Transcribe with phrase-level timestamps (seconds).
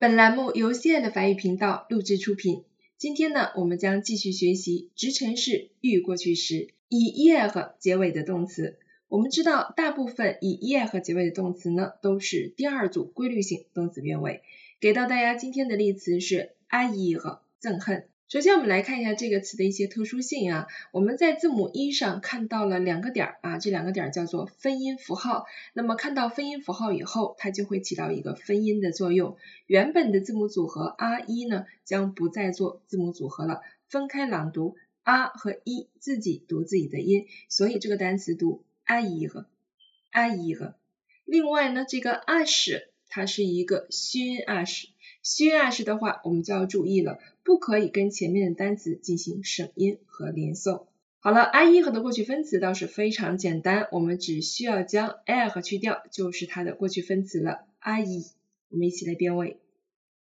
[0.00, 2.62] 本栏目由 C 的法语频道录制出品。
[2.98, 8.78] 今天呢，我们将继续学习直陈式预过去时以 er 结尾的动词。
[9.08, 14.42] 我们知道，大部分以 er 结尾的动词呢，都是第二组规律性动词变位。
[14.78, 18.06] 给到大家今天的例词是 haïr 憎恨。
[18.28, 20.66] 首先，我们来看一下这个词的一些特殊性啊。
[20.92, 25.46] 我们在字母一上看到了两个点儿啊，这两个点儿叫做分音符号。
[25.72, 29.38] 那么看到分音符号以后，它就会起到一个分音的作用。
[29.66, 37.28] 原本的字母组合 r 一呢，将不再做字母组合了，分开朗读 r 和一，自己读自己的音。
[37.48, 39.46] 所以这个单词读 a 一个
[40.10, 40.74] a 一个。
[41.24, 44.88] 另外呢，这个 ash 它是一个虚音 ash，
[45.30, 47.18] 虚音 ash 的话，我们就要注意了。
[47.44, 50.86] 不可以跟前面的单词进行省音和连诵。
[51.18, 57.66] 好了，I E 和的过去分词倒是非常简单，我们只需要将 E 和去掉，就是它的过去分词了。
[57.78, 58.24] I E，
[58.70, 59.58] 我们一起来变位。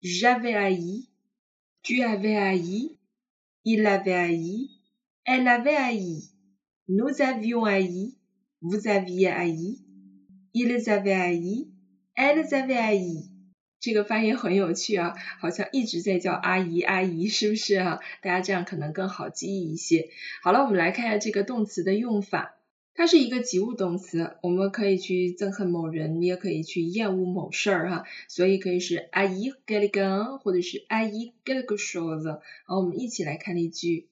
[0.01, 8.87] J'avais I E，tu avais I E，il avait I E，elle avait I E，nous avions I E，vous
[8.87, 13.28] aviez I E，ils avaient I E，elles avaient I E。
[13.79, 17.99] 这个发音很有趣啊，好像一直在叫阿姨阿姨，是不是啊？
[18.21, 20.09] 大家这样可能更好记忆一些。
[20.43, 22.55] 好了，我们来看一下这个动词的用法，
[22.93, 32.41] 它是一个及物动词，我们可以去憎恨某人，你也可以去厌恶某事儿哈，所以可以是阿姨 quelque 或者是阿姨 quelque chose。
[32.65, 34.09] 好，我们一起来看例句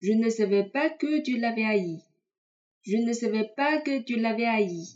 [0.00, 4.94] ：Je ne savais pas que tu l'avais haï，Je ne savais pas que tu l'avais haï。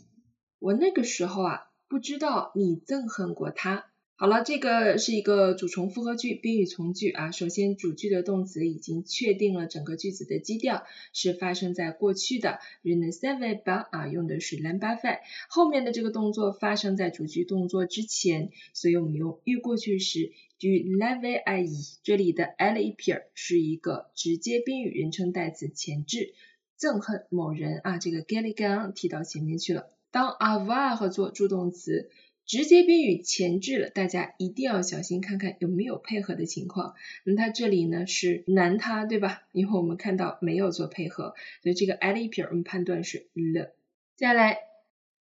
[0.59, 3.87] 我那个时候啊，不知道你憎恨过他。
[4.17, 7.31] 好了，这个是一个主从复合句，宾语从句啊。
[7.31, 15.19] 首先，主句的动词已经确定了整个句子的基调是发生在过去的 r e n e s e v e b 啊，用的是 l'imparfait。
[15.49, 21.97] 后面的这个动作发生在主句动作之前，所以我们用预过去时，tu l'avais haï。
[22.01, 26.33] 这里的 l e p i r 是一个直接宾语人称代词前置，
[26.79, 29.91] 憎恨某人啊，这个 quelqu'un 提到前面去了。
[30.09, 32.09] 当 avoir 做助动词。
[32.45, 36.93] 直接宾语前置了，大家一定要小心看看有没有配合的情况。
[37.23, 39.41] 那它这里呢是男他，对吧？
[39.51, 41.33] 因为我们看到没有做配合，
[41.63, 43.71] 所以这个 l 撇我们判断是 l。
[44.15, 44.59] 接下来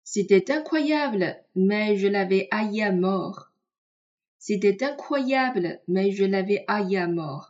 [0.06, 3.48] ，c'était incroyable mais je l'avais haï à mort。
[4.40, 7.48] c'était incroyable mais je l'avais haï à mort。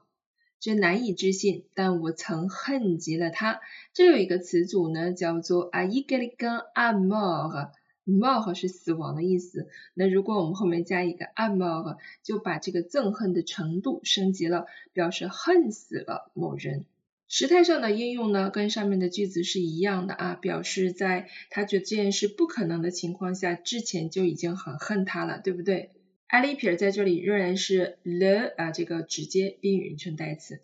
[0.60, 3.60] 这难以置信，但我曾恨极了他。
[3.92, 7.70] 这有一个词组呢，叫做 haï quelqu'un à mort。
[8.08, 16.86] Mort 是死亡的意思，那如果我们后面加一个 a mort，就把这个憎恨的程度升级了，表示恨死了某人。
[17.28, 25.90] 时态上的应用呢，跟上面的句子是一样的啊，表示在他觉得这件事不可能的情况下，之前就已经很恨他了，对不对
[26.28, 30.62] a l i p 在这里仍然是 le 啊这个直接宾语人称代词。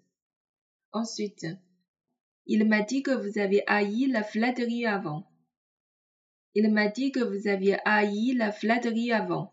[0.90, 5.24] Ensuite，il m'a dit que vous avez haï la flatterie avant。
[6.54, 9.50] Il m'a dit que vous aviez haï la flatterie avant。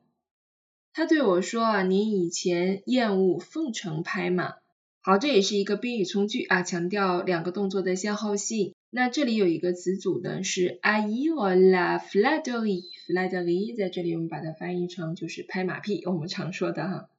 [0.94, 4.54] 他对我说啊，您以前厌恶奉承拍马。
[5.02, 8.76] 好，这也是一个宾语从句啊，强调两个动作的先后性。
[8.92, 12.84] 那这里有一个词组呢，是 haïr la flatterie。
[13.08, 17.10] flatterie 在这里我们把它翻译成就是拍马屁，我们常说的哈。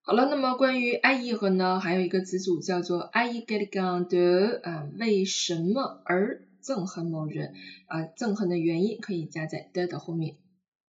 [0.00, 6.47] 好了，那么关于 haïr 呢，还有一个词组叫做 haïr quelqu'un de 啊，为什么而？
[6.68, 7.54] 憎恨某人
[7.86, 10.36] 啊，憎恨的原因可以加在的的后面。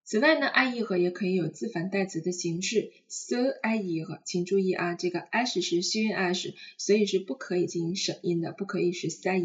[0.03, 9.37] 此外呢，i e 和也可以有自反代词的形式，so i e 和，请注意啊，这个 s 是虚音 s，所以是不可以进行省音的，不可以是 s i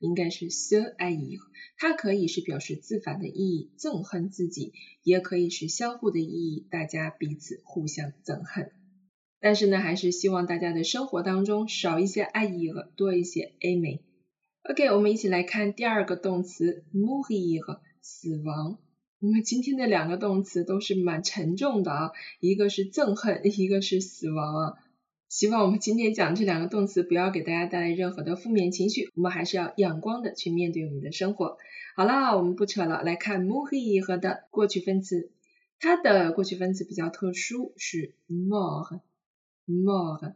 [0.00, 1.38] 应该是 so i e
[1.76, 4.72] 它可以是表示自反的意义，憎恨自己，
[5.04, 8.72] 也可以是相互的意义，大家彼此互相憎恨。
[9.40, 14.07] 但是呢，还是希望大家的生活当中少一些 i e 和，多一些 a 美。
[14.64, 18.78] OK，我们一起来看第二个动词 mourir 死亡。
[19.20, 24.74] 我们今天的两个动词都是蛮沉重的啊，一个是憎恨，一个是死亡啊。
[25.28, 31.56] 希望我们今天讲这两个动词不要给大家带来任何的负面情绪，我们还是要阳光的去面对我们的生活。
[31.96, 35.30] 好了，我们不扯了，来看 mourir 的过去分词，
[35.78, 39.00] 它的过去分词比较特殊，是 m o r e
[39.64, 40.34] m o r e。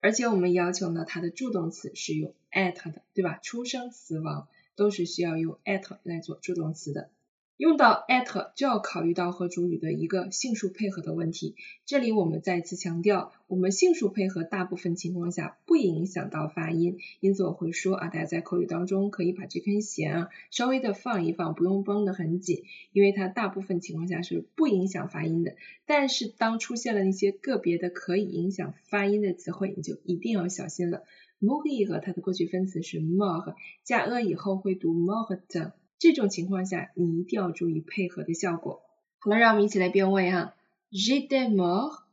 [0.00, 3.38] 而且我们要求呢，它的助动词是用 at 的，对吧？
[3.42, 7.10] 出生、死亡都是需要用 at 来做助动词的。
[7.56, 11.54] 用到 at 就要考虑到和主语的一个性数配合的问题。
[11.86, 25.54] 这里我们再次强调，我们性数配合大部分情况下不影响到发音，因此我会说啊，大家在口语当中可以把这根弦啊稍微的放一放，不用绷得很紧，因为它大部分情况下是不影响发音的。
[25.86, 31.04] 但是当出现了那些个别的可以影响发音的词汇，你就一定要小心了。
[31.40, 35.72] Mourir 它的过去分词是 mort，加 a 以后会读 mort。
[35.98, 38.82] 这种情况下，你一定要注意配合的效果。
[39.18, 40.54] 好了，让我们一起来变位哈。
[40.90, 42.04] J'étais mort,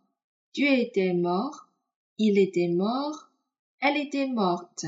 [0.54, 1.68] tu étais mort,
[2.18, 3.30] il était mort,
[3.80, 4.86] elle était morte.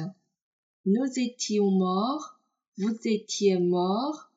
[0.86, 2.40] Nous étions morts,
[2.78, 4.30] vous étiez morts,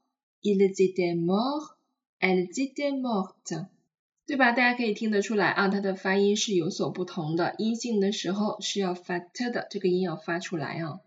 [0.43, 1.77] ils étaient morts,
[2.19, 3.55] elles étaient mortes。
[4.27, 4.51] 对吧？
[4.51, 7.55] 大家可以听得出来啊，它的发音是有所不同的。
[7.59, 11.01] 阴性的时候是要发 t 的，这个音要发出来啊。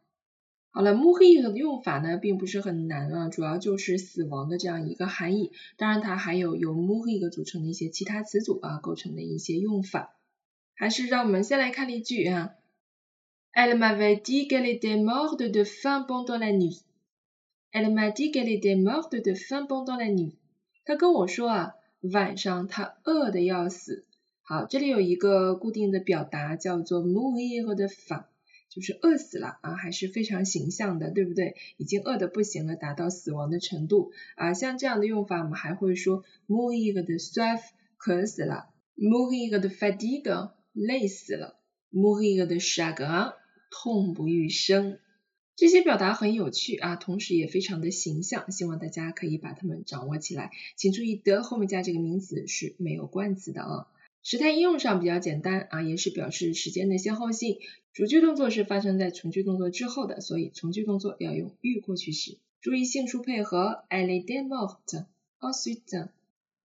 [0.71, 5.51] 好了，mourir 的用法呢，并不是很难啊，主要就是死亡的这样一个含义。
[5.75, 10.15] 当然，它还有由 mourir 组成的一些其他词组啊构成的一些用法。
[10.75, 12.51] 还是让我们先来看例句啊。
[13.51, 16.83] Elle m'avait dit qu'elle était morte de faim pendant la nuit.
[17.71, 20.35] Elle m'a dit qu'elle était morte de faim pendant la nuit.
[20.85, 24.05] 她跟我说啊，晚上他饿的要死。
[24.41, 28.25] 好，这里有一个固定的表达叫做 mourir de faim。
[28.69, 31.55] 就是饿死了啊，还是非常形象的，对不对？
[31.77, 34.53] 已经饿得不行了，达到死亡的程度啊。
[34.53, 37.61] 像这样的用法，我们还会说 mourir de soif，
[37.97, 41.59] 渴死了；mourir de fatigue，累死了
[41.91, 43.33] ；mourir de chagrin，
[43.71, 44.99] 痛不欲生。
[45.59, 50.51] 这些表达很有趣啊，同时也非常的形象，希望大家可以把它们掌握起来。
[50.77, 53.87] 请注意的后面加这个名词是没有冠词的啊。
[54.23, 57.57] 时态应用上比较简单啊，也是表示时间的先后性。
[57.91, 62.37] 主句动作是发生在从句动作之后的，所以从句动作要用预过去时。
[62.61, 63.83] 注意性数配合。
[63.89, 65.07] Elle était morte.
[65.41, 66.07] Ensuite,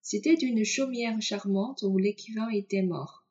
[0.05, 3.25] c'était une chaumière charmante où l'écrivain était mort.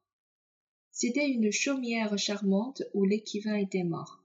[0.94, 4.23] C'était une chaumière charmante où l'écrivain était mort.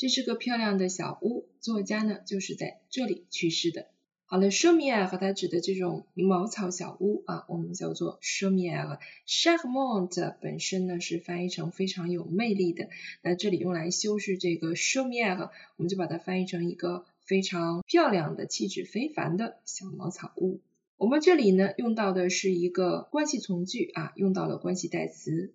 [0.00, 3.88] 这是个漂亮的小屋，作家呢就是在这里去世的。
[4.24, 12.88] 好了 s h o m i e 和它指的这种茅草小屋啊，我们叫做 s h o m i e Charmant 本身呢是翻译成非常有魅力的，
[13.20, 20.60] 那这里用来修饰这个 s h o m i e 我们就把它翻译成一个非常漂亮的、气质非凡的小茅草屋。
[20.96, 25.52] 我们这里呢用到的是一个关系从句啊，用到了关系代词，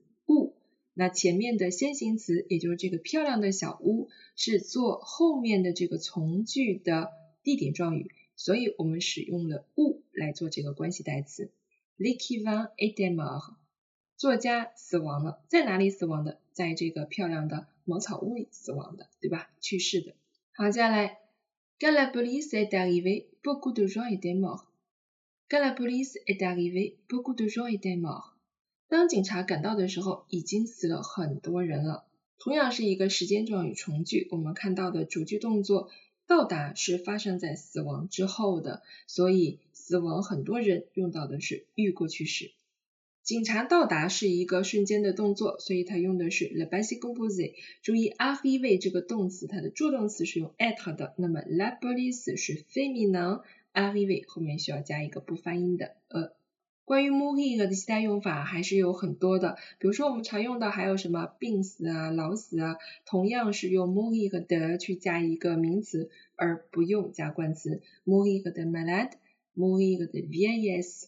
[0.96, 7.12] 那前面的先行词也就是这个漂亮的小屋是做后面的这个从句的
[7.44, 8.10] 地点状语。
[8.38, 11.52] 所以我们使用了物来做这个关系代词。
[11.98, 13.56] L'écrivain est mort。
[14.18, 16.40] 作家死亡了，在哪里死亡的？
[16.52, 19.50] 在这个漂亮的茅草屋里死亡的，对吧？
[19.62, 20.16] 去世的。
[20.54, 21.20] 好，接下来
[21.80, 24.66] ，Quand la police est arrivée, beaucoup de gens étaient morts.
[25.50, 28.35] Quand la police est arrivée, beaucoup de gens étaient morts.
[28.88, 32.06] 当警察赶到的时候，已经死了很多人了。
[32.38, 35.90] 同样是一个时间状语从句，我们看到的主句动作。
[36.28, 42.52] 到达是发生在死亡之后的，所以死亡很多人用到的是预过去式。
[43.22, 47.54] 警察到达是一个瞬间的动作，所以它用的是 le passé composé。
[47.84, 56.32] 注意 arrive 这个动词，它的助动词是用 at 的，那么 la police 是 féminin，arrive 后面需要加一个不发音的 a。
[56.86, 62.78] 关于 mourir 的其他用法还是有很多的，比如说我们常用的还有什么病死啊、老死啊，
[63.08, 67.82] 同样是用 mourir 的去加一个名词，而不用加冠词。
[68.06, 71.06] mourir de malade，mourir de vieillesse。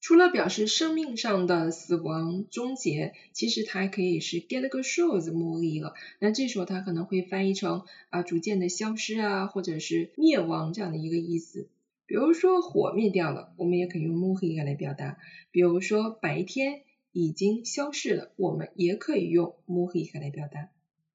[0.00, 11.68] 除了表示生命上的死亡终结，其实它还可以是 get a shows mourir，那这时候它可能会翻译成啊逐渐的消失啊，或者是灭亡这样的一个意思。
[12.06, 15.18] 比如说火灭掉了，我们也可以用 mourir 来表达。
[15.50, 16.82] 比如说白天
[17.12, 20.70] 已经消逝了，我们也可以用 mourir 来表达。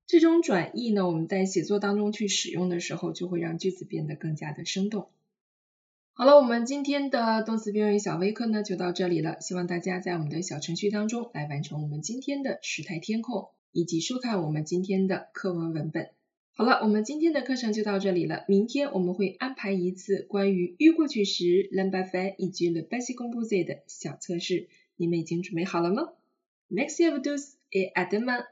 [0.07, 5.09] 这种转译呢，我们在写作当中去使用的时候，就会让句子变得更加的生动。
[6.13, 16.09] 好了，我们今天的动词变位小微课呢就到这里了，希望大家在我们的小程序当中来完成我们今天的时态填空，以及收看我们今天的课文文本。
[16.59, 18.43] 好了，我们今天的课程就到这里了。
[18.49, 26.09] 明天我们会安排一次关于预过去时 l a m b a f 以及 le basi composé 的小测试，你们已经准备好了吗
[26.69, 28.43] ？Merci à vous tous et à demain.